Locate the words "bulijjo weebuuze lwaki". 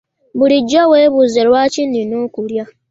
0.37-1.81